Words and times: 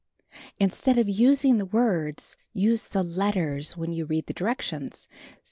Instead 0.59 0.97
of 0.97 1.07
using 1.07 1.59
the 1.59 1.65
words, 1.67 2.35
use 2.53 2.87
the 2.87 3.03
letters 3.03 3.77
when 3.77 3.93
you 3.93 4.03
read 4.03 4.25
the 4.25 4.33
directions. 4.33 5.07